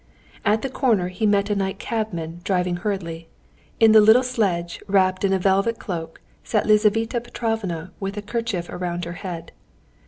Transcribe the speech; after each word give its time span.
At 0.43 0.63
the 0.63 0.69
corner 0.71 1.09
he 1.09 1.27
met 1.27 1.51
a 1.51 1.55
night 1.55 1.77
cabman 1.77 2.41
driving 2.43 2.77
hurriedly. 2.77 3.27
In 3.79 3.91
the 3.91 4.01
little 4.01 4.23
sledge, 4.23 4.81
wrapped 4.87 5.23
in 5.23 5.31
a 5.31 5.37
velvet 5.37 5.77
cloak, 5.77 6.19
sat 6.43 6.65
Lizaveta 6.65 7.21
Petrovna 7.21 7.91
with 7.99 8.17
a 8.17 8.23
kerchief 8.23 8.67
round 8.67 9.05
her 9.05 9.13
head. 9.21 9.51